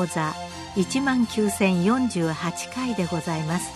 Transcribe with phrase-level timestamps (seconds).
[0.00, 0.32] 講座
[0.76, 3.70] 1万9048回でございます。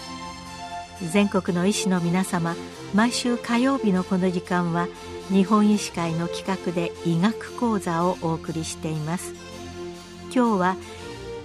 [1.12, 2.54] 全国の医師の皆様
[2.95, 4.89] 毎週火曜日のこの時間は
[5.29, 9.34] 日本医師会の企画で医学講座をお送りしています。
[10.34, 10.76] 今日は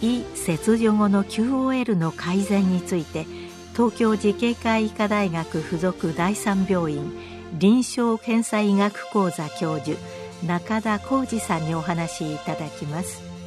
[0.01, 3.25] 胃切除後の QOL の改善について
[3.73, 7.11] 東京慈恵会医科大学附属第三病院
[7.57, 9.97] 臨床検査医学講座教授
[10.45, 13.38] 中田浩二さんにお話しいただきます。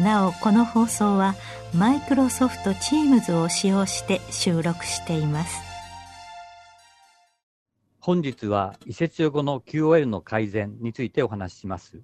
[0.00, 1.34] なおこの放送は
[1.74, 5.62] マイクロソフト Teams を使用して収録しています。
[8.00, 12.00] 本日は移設後の QOL の改善についてお話しします。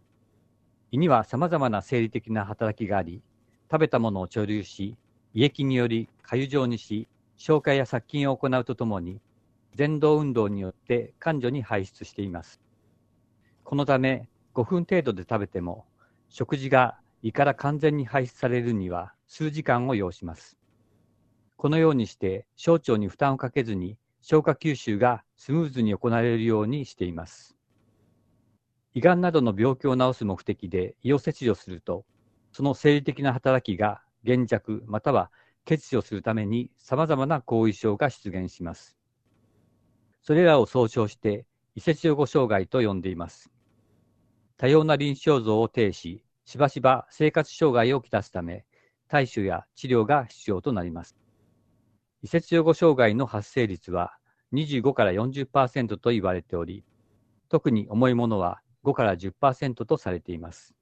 [0.91, 3.22] 胃には様々な生理的な働きがあり
[3.70, 4.97] 食べたものを貯留し
[5.34, 9.20] 胃液により粥状にし消化や殺菌を行うとともに
[9.77, 12.61] 前動運動によって患者に排出しています。
[13.64, 15.86] このため5分程度で食べても
[16.28, 20.56] 食事が胃から完全に排出されるには数時間を要します。
[21.56, 27.56] このようにして小腸に負担をかけずに消化吸収がスムーズに行われるようにしています。
[28.94, 32.05] 胃がんなどの病気を治す目的で胃を切除すると、
[32.52, 35.30] その生理的な働きが減弱または
[35.64, 38.96] 欠如するために様々な後遺症が出現します。
[40.22, 43.50] それらを総称して胃切除後障害と呼んでいます。
[44.56, 48.64] 多様な臨床像を呈し、しばしば生活障害をきたすため、
[49.06, 51.14] 対処や治療が必要となります。
[52.22, 54.16] 移設予後障害の発生率は
[54.55, 56.86] 25から40%と言われており、
[57.50, 60.74] 特に重いものは5から10%とされています。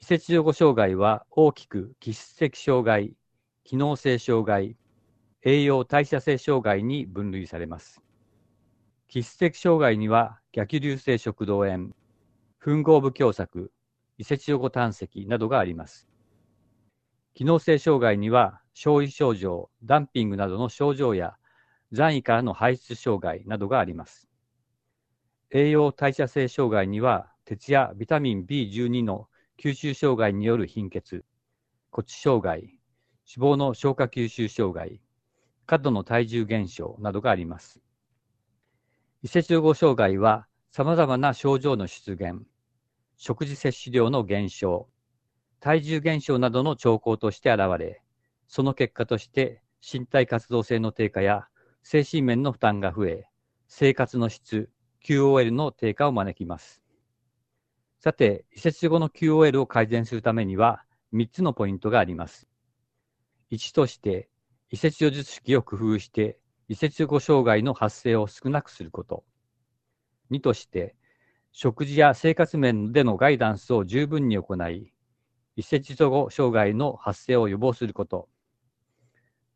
[0.00, 3.14] 移設予後障害は大きく気質的障害、
[3.62, 4.76] 機能性障害、
[5.44, 8.02] 栄養代謝性障害に分類されます。
[9.06, 11.90] 気質的障害には逆流性食道炎、
[12.58, 13.70] 吻合部狭窄、
[14.18, 16.08] 移設予後胆石などがあります。
[17.34, 21.36] 機能性障害には、消費症状、ダンピングなどの症状や、
[21.92, 24.28] 残位からの排出障害などがあります。
[25.50, 29.28] 栄養代謝性障害には、鉄やビタミン B12 の
[29.58, 31.24] 吸収障害による貧血、
[31.90, 32.62] 骨障害、
[33.36, 35.00] 脂肪の消化吸収障害、
[35.66, 37.82] 過度の体重減少などがあります。
[39.22, 42.46] 移設予後障害は、様々な症状の出現、
[43.16, 44.88] 食事摂取量の減少、
[45.60, 48.02] 体重減少などの兆候として現れ、
[48.46, 51.48] その結果として身体活動性の低下や
[51.82, 53.28] 精神面の負担が増え、
[53.68, 54.70] 生活の質、
[55.04, 56.82] QOL の低下を招きます。
[58.00, 62.48] さて、移設後の QOL を改善するためには3つのポイントがあります。
[63.50, 64.28] 1として、
[64.70, 66.38] 移設予術式を工夫して
[66.68, 69.24] 移設後障害の発生を少なくすること。
[70.30, 70.96] 2として、
[71.58, 74.92] 食事や生活面でのガイダンスを十分に行い、
[75.56, 78.28] 一節後障害の発生を予防すること。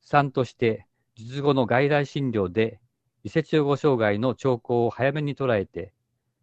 [0.06, 2.80] 3として、術後の外来診療で、
[3.22, 5.92] 移設後障害の兆候を早めに捉えて、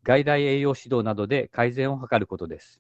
[0.04, 2.80] 外来栄養指導などで改善を図ることです。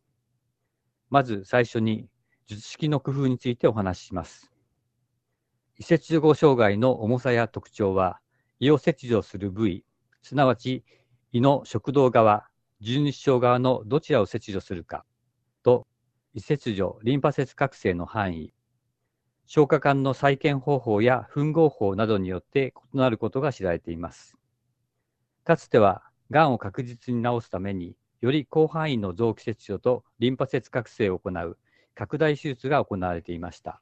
[1.09, 2.07] まず最初に、
[2.45, 4.51] 術式の工夫についてお話しします。
[5.79, 8.19] 移設後障害の重さや特徴は、
[8.59, 9.83] 胃を切除する部位、
[10.21, 10.83] すなわち
[11.31, 12.47] 胃の食道側、
[12.79, 15.05] 十二指腸側のどちらを切除するか
[15.63, 15.87] と、
[16.33, 18.53] 胃切除、リンパ節覚醒の範囲、
[19.47, 24.35] 消化管の再建方法や吻合法などによって異なることが知られています。
[25.43, 31.57] かつては、がんを確実に治すために、より広範囲の臓器切除とリンパ節覚醒を行う
[31.95, 33.81] 拡大手術が行われていました。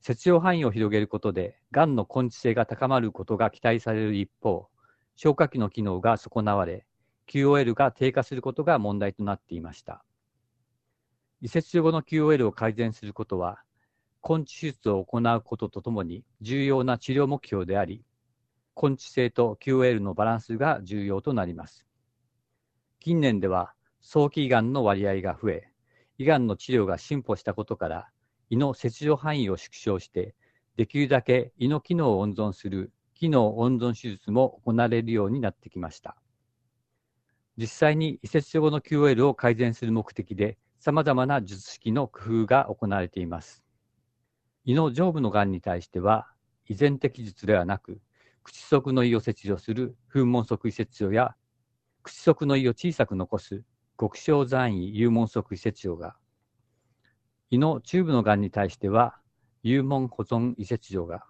[0.00, 4.68] 切除範囲を広げることで、がんの根治性が高まることが期待される一方、
[5.14, 6.84] 消化器の機能が損なわれ、
[7.32, 10.04] QOL が低下することが問題となっていました。
[11.40, 13.62] 移設後の QOL を改善することは、
[14.22, 18.04] 根治手術を行うこととともに重要な治療目標であり、
[18.80, 21.86] 根治性と QOL のバランスが重要となります。
[23.00, 25.68] 近年では早期胃がんの割合が増え、
[26.18, 28.08] 胃がんの治療が進歩したことから、
[28.50, 30.34] 胃の切除範囲を縮小して、
[30.76, 36.21] できるだけ胃の機能を温存する機能温存手術も行われるようになってきました。
[37.56, 43.62] 実際に移設後の QOL を改善する目的で、様々な術式の工夫が行われています。
[44.64, 46.28] 胃の上部のがんに対しては、
[46.68, 48.00] 依然的術ではなく、
[48.42, 51.36] 口側の胃を切除する噴門側移切除や、
[52.02, 53.62] 口側の胃を小さく残す
[53.98, 56.16] 極小残位幽門側移切除が、
[57.50, 59.18] 胃の中部のがんに対しては、
[59.62, 61.24] 幽門保存移切除が、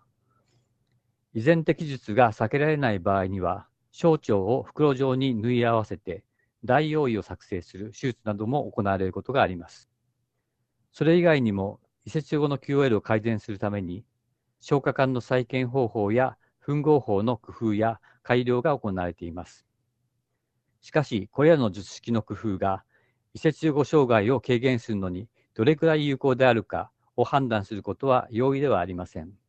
[1.34, 6.24] 依然的術が避けられない場合には、小腸を袋状に縫い合わせて、
[6.64, 9.88] 大用意を作成する手術なども行われることがあります。
[10.92, 14.04] それ以外にも、移設後の QOL を改善するために、
[14.60, 19.66] 消化管の再建方法や吻合法の工夫や改良が行われています。
[20.80, 22.84] しかし、これらの術式の工夫が、
[23.34, 29.41] 移設後障害を軽減するのにどれくらい有効であるかを判断することは容易ではありません。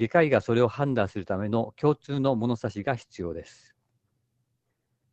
[0.00, 3.76] 外科医がそれを判断するための共通の物差しが必要です。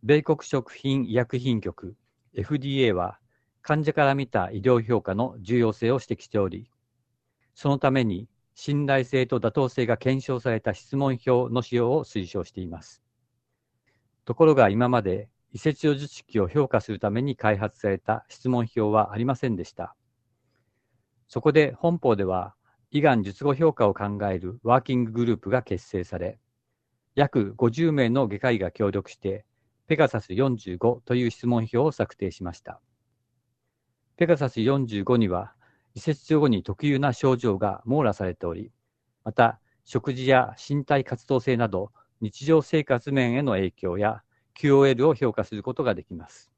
[0.02, 1.98] 米国食品医薬品局
[2.34, 3.20] FDA は
[3.62, 6.72] 患者から見た医療評価の重要性を指摘しており、
[7.54, 13.04] そのために信頼性と妥当性が検証された質問票の使用を推奨しています。
[14.24, 19.98] ところが今まで移設用術式を評価するために開発された質問票はありませんでした。
[21.28, 22.56] そこで本邦では、
[22.92, 26.40] 胃がん術後評価を考えるワーキンググループが結成され、
[27.16, 29.46] 約50名の外科医が協力して、
[29.88, 32.80] ペガサス45という質問票を策定しました。
[34.16, 35.54] ペガサス45には、
[35.96, 38.72] 移設後に特有な症状が網羅されており、
[39.24, 41.92] また、食事や身体活動性など、
[42.22, 44.24] 日常生活面への影響や
[44.58, 46.52] QOL を評価することができます。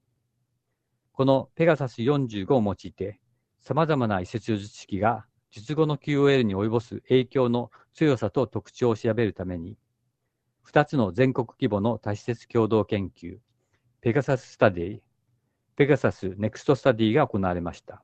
[1.14, 3.20] このペガサス45を用いて、
[3.62, 9.78] 様々な胃切除術式が術後の QOL に及ぼす影響の強さと特徴を調べるために、
[10.68, 13.38] 2つの全国規模の多施設共同研究、
[14.02, 15.00] ペガサススタディ、
[15.76, 18.04] ペガサスネクストスタディが行われました。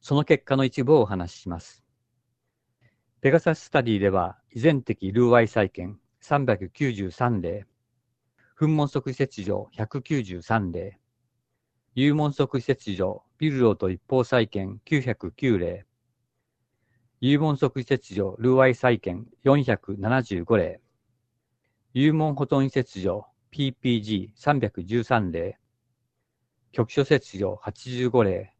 [0.00, 1.84] その結果の一部をお話しします。
[3.20, 7.66] ペガサススタディでは、胃全摘ルーワイ再建393例、
[8.58, 10.98] 噴門側切除193例、
[11.96, 15.84] 幽門側切除ビルローと一方再建909例、
[17.20, 20.80] 幽門側切除ルーアイ再建475例、
[21.92, 25.58] 幽門補頓切除 PPG313 例、
[26.70, 28.54] 局所切除85例、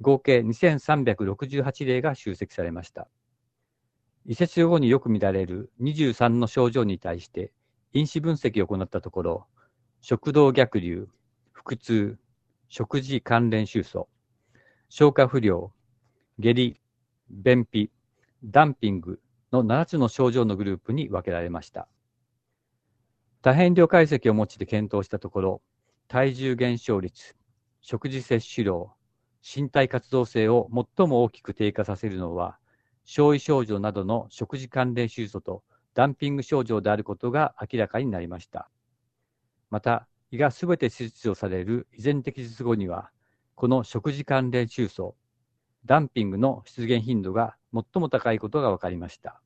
[0.00, 3.06] 合計2368例が集積されました。
[4.26, 7.52] 移設後によく見られる23の症状に対して
[7.92, 9.46] 因子分析を行ったところ、
[10.00, 11.08] 食道逆流、
[11.52, 12.18] 腹痛、
[12.68, 14.08] 食事関連収素、
[14.88, 15.72] 消化不良、
[16.40, 16.80] 下痢、
[17.30, 17.92] 便秘、
[18.44, 19.20] ダンピング
[19.52, 21.88] の7つの症状のグループに分けられました。
[23.42, 25.62] 多変量解析を用いて検討したところ、
[26.08, 27.36] 体重減少率、
[27.80, 28.92] 食事摂取量、
[29.42, 32.58] 身体活動性を最も大きく低下させるのは、
[33.04, 35.62] 小胃症状などの食事関連手術と
[35.94, 38.70] ダンピング症状であることが明らかになりました。
[39.70, 43.10] また、胃がすべて手術をされる依然的術後には、
[43.54, 45.16] この食事関連中層、
[45.84, 49.40] ダンピングの出現頻度が最も高いことが分かりました。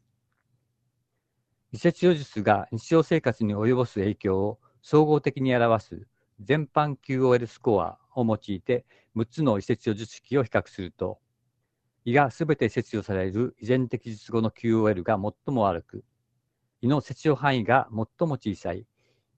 [1.73, 6.07] 移設予術が日常生活に及ぼす影響を総合的に表す
[6.41, 8.85] 全般 QOL スコアを用いて
[9.17, 11.19] 6つの移設予術式を比較すると、
[12.05, 16.05] 胃がすべて切除される依然的術後の QOL が最も悪く、
[16.83, 18.87] 胃の切除範囲が最も小さい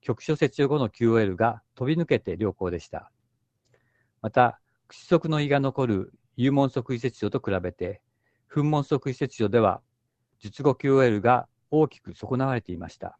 [0.01, 3.11] 局所切除後の QOL が飛び抜けて良好でした。
[4.21, 8.01] また、口側の胃が残る幽門側移切除と比べて、
[8.51, 9.81] 噴門側移切除では、
[10.39, 13.17] 術後 QL が大きく損なわれていました。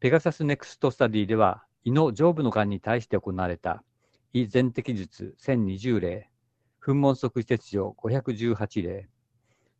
[0.00, 3.82] ペガサスネクストスタディでは、胃の上部の癌に対して行われた
[4.32, 6.28] 胃全摘術1020例、
[6.84, 9.08] 噴門側胃切除術518例、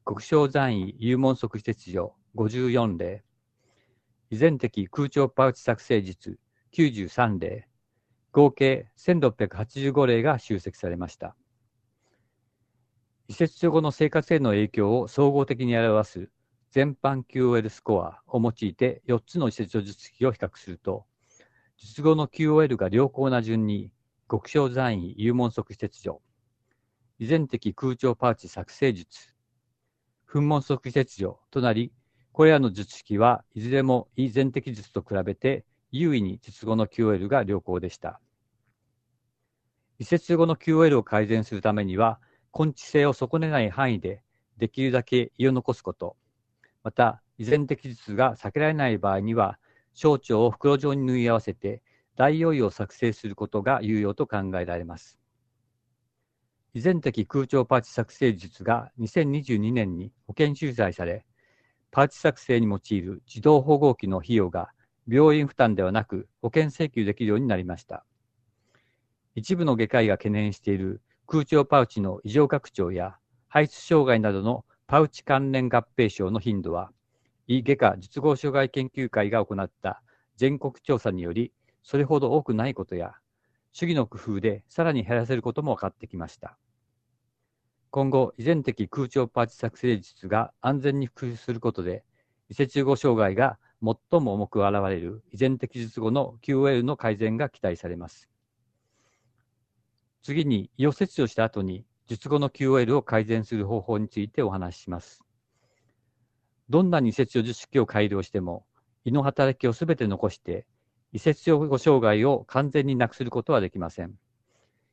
[0.04, 3.24] 極小残胃幽門側胃切除術54例、
[4.30, 6.38] 胃全摘空腸パウチ作成術
[6.72, 7.68] 93例、
[8.34, 11.36] 合計1685例が集積されました。
[13.28, 16.30] 胃切除術後の生活への影響を総合的に表す
[16.72, 21.06] 全般 QOL スコアを用いて4つの移設所術式を比較すると、
[21.76, 23.92] 術後の QOL が良好な順に、
[24.28, 26.20] 極小残位幽門側施設所、
[27.20, 29.32] 依然的空調パーチ作成術、
[30.28, 31.92] 噴門側施設所となり、
[32.32, 35.64] これらの術式はいずれも依然的術と比べて
[35.96, 38.20] 優位に術後の QOL が良好でした。
[40.00, 42.18] 移設後の QOL を改善するためには、
[42.52, 44.20] 根治性を損ねない範囲で
[44.58, 46.16] できるだけ胃を残すこと、
[46.82, 49.60] また、依然的術が避けられない場合には、
[49.92, 51.80] 小腸を袋状に縫い合わせて
[52.16, 55.16] 大用意を作成することが有用と考えられます。
[56.72, 61.24] 依然的空調パーチ作成術が2022年に保険収載され、
[61.92, 64.70] パーチ作成に用いる自動保護機の費用が
[65.08, 68.04] 病院負担ではなく保険請求できるようになりました。
[69.34, 73.16] 一部の外科医が懸念している空調パウチの異常拡張や
[73.48, 76.90] 排出障害などのパウチ関連合併症の頻度は
[77.46, 80.02] 医外科術後障害研究会が行った
[80.36, 83.14] 全国調査により、それほど多くないことや、
[83.72, 86.56] 主義の工夫でさらに減らせることも分かってきました。
[87.90, 92.04] 今後、依然的空調パーチ作成術が安全に普及することで、
[92.48, 98.28] 伊勢中語障害が最も重く現れる依然的術後の QOL の改善が期待されます。
[100.22, 105.22] 次に、胃を切除した後に術後の QOL を改善する方法についてお話しします。
[106.68, 108.66] どんなに移設除術式を改良しても、
[109.04, 110.66] 胃の働きをすべて残して、
[111.12, 114.14] 移設予後障害を完全になくすることはできません。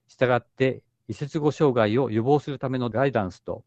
[0.08, 3.66] したがって、移設後障害を予防するためのガイダンスと、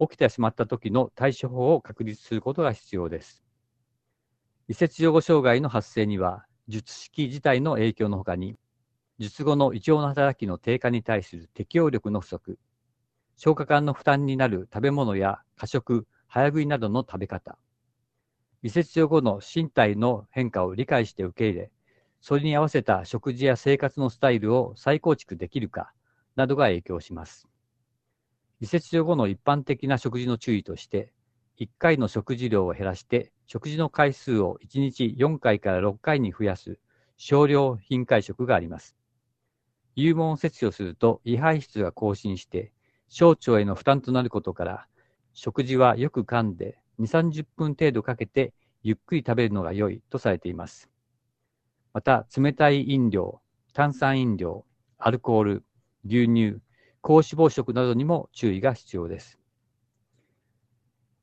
[0.00, 3.42] 起きてしまった時の対処法を確立することが必要です。
[4.70, 8.54] 移設予後障害の発生には、術式自体の影響のほかに、
[9.18, 12.58] 術後の胃腸の働きの低下に対する適応力の不足、
[13.38, 17.56] 消化管の負担になる食べ物や過食、早食いなどの食べ方、
[18.62, 21.70] 移設用後の身体の変化を理解して受け入れ、
[22.20, 25.94] それに合わせた食事や生活のスタイルを再構築できるか、
[26.36, 27.48] などが影響します。
[28.60, 31.14] 移設用後の一般的な食事の注意として、
[31.56, 36.78] 1回の食事量を減らして、食事の回数を1日4回から6回に増やす
[37.16, 38.94] 少量頻回食があります。
[39.96, 42.72] 幽門を切除すると胃排出が更新して、
[43.08, 44.86] 小腸への負担となることから、
[45.32, 48.52] 食事はよく噛んで2、30分程度かけて
[48.82, 50.90] ゆっくり食べるのが良いとされています。
[51.94, 53.40] また、冷たい飲料、
[53.72, 54.66] 炭酸飲料、
[54.98, 55.64] アルコール、
[56.04, 56.60] 牛乳、
[57.00, 59.37] 高脂肪食などにも注意が必要です。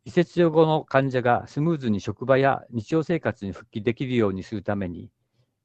[0.06, 5.10] 移設後の患者がスムーズに職場や日常生活に復帰できるようにするために、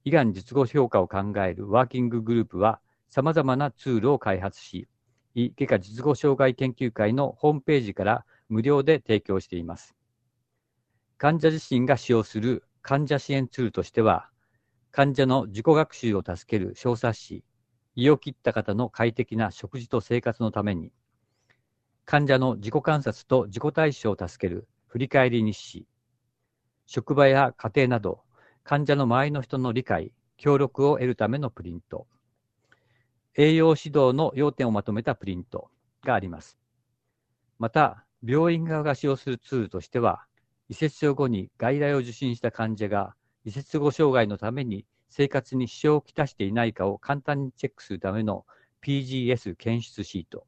[0.05, 2.81] 胃がん術後評価を考えるワーキンググループは
[3.11, 4.89] 様々なツールを開発し、
[5.35, 9.95] 胃外科術後障害研究会のホームページから無料で提供しています。
[11.19, 14.31] 患者自身が使用する患者支援ツールとしては、
[14.91, 17.45] 患者の自己学習を助ける小冊子、
[17.95, 20.93] 胃を切った方の快適な食事と生活のために、
[22.05, 25.87] 患者の自己観察と自己対処を助ける振り返り日誌、
[26.87, 28.23] 職場や家庭など、
[28.65, 32.07] 患者の周りの人の理解、協力を得るためのプリント、
[33.37, 35.71] 栄養指導の要点をまとめたプリント
[36.05, 36.59] があります。
[37.59, 40.25] また、病院側が使用するツールとしては、
[40.69, 43.15] 移設症後に外来を受診した患者が
[43.45, 48.47] 移設後障害のために生活に支障をきたしていないかを簡単にチェックするための
[48.85, 50.47] PGS 検出シート。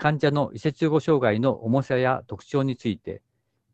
[0.00, 3.20] 患者の移設後障害の重さや特徴について、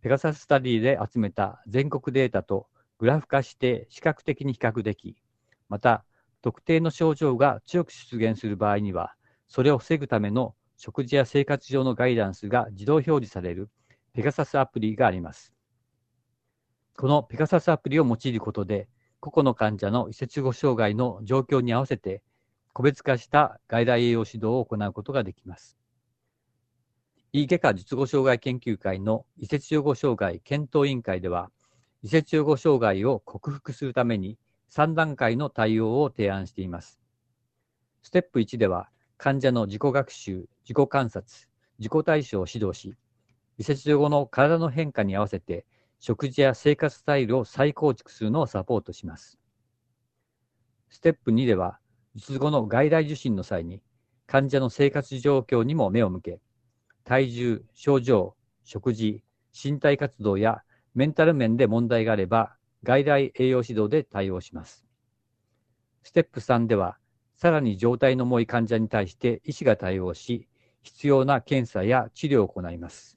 [0.01, 2.67] ペガサススタディで集めた全国データと
[2.99, 5.15] グラフ化して視覚的に比較でき、
[5.69, 6.05] また、
[6.43, 9.15] 特定の症状が強く出現する場合には、
[9.47, 13.71] それを防ぐための食事や生活上のガイダンスが自動表示される
[14.13, 15.53] ペガサスアプリがあります。
[16.97, 18.89] このペガサスアプリを用いることで、
[19.21, 22.25] 個々の患者の移設後障害の状況に合わせて、
[22.73, 25.79] 個別化した外来栄養指導を行うことができます。
[27.33, 31.51] 胃外科術後障害研究会の移設予後障害検討委員会では、
[32.03, 34.39] 移設予後障害を克服するために
[34.71, 37.01] 3段階の対応を提案しています。
[38.03, 42.95] ステップ1では、患者の自己学習、自己観察、自己対処を指導し、
[43.59, 45.67] 移設予後の体の変化に合わせて、
[45.99, 49.39] 食事や生活スタイルを再構築するのをサポートします。
[50.91, 51.79] ステップ2では、
[52.15, 53.83] 術後の外来受診の際に、
[54.27, 56.41] 患者の生活状況にも目を向け、
[57.07, 58.35] 体重、症状、
[58.65, 59.23] 食事、
[59.55, 64.85] 身体活動やメンタル面で問題があれば、外来栄養指導で対応します。
[66.03, 66.99] ステップ3では、
[67.37, 70.49] さらに状態の重い患者に対して医師が対応し、
[70.83, 73.17] 必要な検査や治療を行います。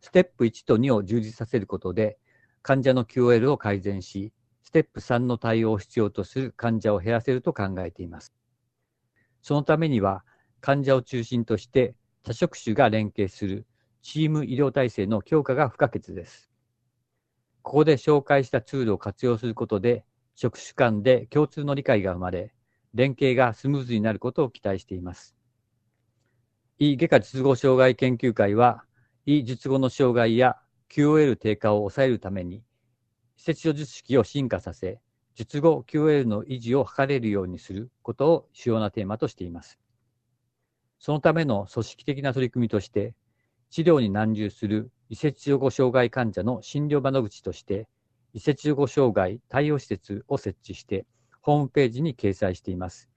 [0.00, 2.18] ステップ1と2を充実させることで、
[2.62, 4.32] 患者の QOL を改善し、
[4.64, 8.34] ステップ3の対応を必要とする患者を減らせると考えています。
[9.42, 10.24] そのためには、
[10.60, 13.66] 患者を中心として多職種が連携する
[14.00, 16.50] チーム医療体制の強化が不可欠です。
[17.60, 22.54] ここで紹介したツールを活用することで、職種間で共通の理解が生まれ、
[22.94, 25.36] 連携がスムーズになることを期待しています。
[26.78, 28.84] 胃外科術後障害研究会は、
[29.26, 30.56] 胃術後の障害や
[30.90, 32.62] QOL 低下を抑えるために、
[33.36, 34.98] 施設所術式を進化させ、
[35.34, 39.78] 術後 QOL の維持を図れるようにすることを主要なテーマとしています。
[41.04, 43.14] そのための組織的な取り組みとして、
[43.68, 47.88] 治療に難重する移設予後障害患者の診療窓口として、
[48.32, 51.04] 移設予後障害対応施設を設置して、
[51.42, 53.10] ホームページに掲載しています。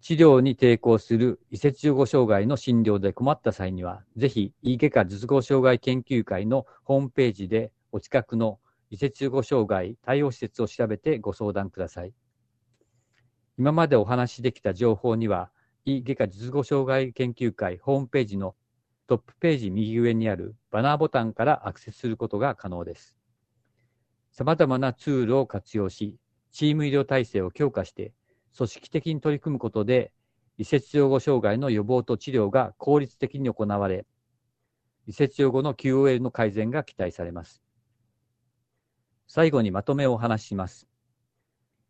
[0.00, 8.58] 治療に抵抗する移設予後障害の診療で困った際には、ぜひ、胃外科術後障害研究会のホームページでお近くの
[8.90, 12.12] 移設予後障害対応施設を調べてご相談ください。
[13.58, 15.52] 今までお話しできた情報には、
[15.84, 18.54] 医外科術後障害研究会ホームページの
[19.06, 23.16] トップページ右上にあるバナーボタンからアクセスすることが可能です。
[24.30, 26.16] 様々なツールを活用し、
[26.52, 28.12] チーム医療体制を強化して、
[28.56, 30.12] 組織的に取り組むことで、
[30.58, 34.06] 移設養護障害の予防と治療が効率的に行われ、
[35.06, 37.62] 移設養護の QOL の改善が期待されます。
[39.26, 40.89] 最後にまとめをお話しします。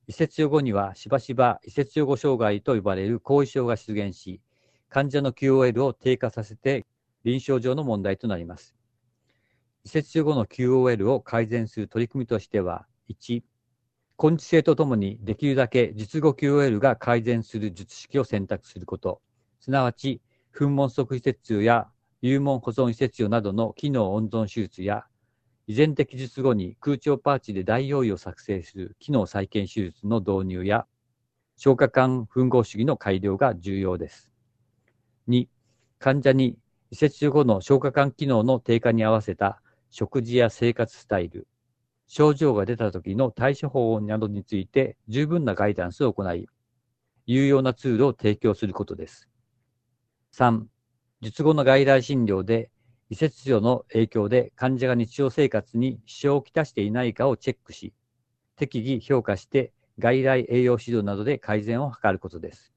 [0.06, 4.40] 移設予後にはしばしば移設予後障害と呼ばれる後遺症が出現し、
[4.88, 6.86] 患者の QOL を低下させて
[7.24, 8.74] 臨床上の問題となります。
[9.84, 13.42] 移設予後の QOL を改善する取り組みとしては、1、
[14.22, 19.20] 根治性とともにできるだけ術後 QOL が改善する術式を選択すること、
[19.60, 20.20] すなわち、
[20.54, 21.88] 噴門側移設痛や
[22.22, 25.06] 幽門保存移設用などの機能温存手術や
[25.66, 30.86] 遺伝的術後に空調パーチで大容量を作成する機能再建手術の導入や、
[31.56, 34.30] 消化管吻合主義の改良が重要です。
[35.28, 35.48] 2、
[35.98, 36.58] 患者に
[36.90, 41.46] 移設後の消化管機能の低下に合わせた食事や生活スタイル、
[42.06, 46.48] 症状が出た時の対処法などについて十分なガイダンスを行い、
[47.26, 49.28] 有用なツールを提供することです。
[50.32, 50.64] 3、
[51.20, 52.69] 術後の外来診療で
[53.10, 57.92] 移設所の影響で患者が日常生活に支障をきたしていないかをチェックし、
[58.56, 62.72] 適宜評価して外来栄養指導などで改善を図ることです。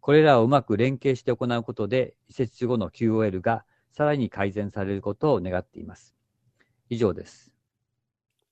[0.00, 6.14] これらをうまく連携して行うことで、移設後の QOL がさらに改善されることを願っています。
[6.90, 7.52] 以上です。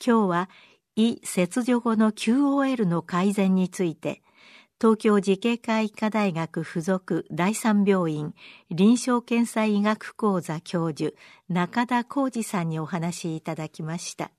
[0.03, 0.51] 今日は、
[0.97, 4.23] 胃切除後の QOL の改善について、
[4.83, 8.35] 東京慈恵会医科大学附属第三病院
[8.69, 11.15] 臨床検査医学講座教授
[11.49, 14.33] 中田浩二さんにお話しいただきました。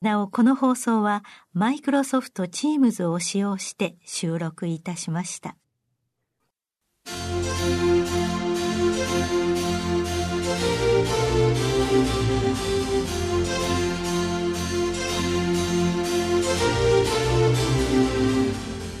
[0.00, 5.54] なお、この放送はマイクロソフトチームズを使用して収録いたしました。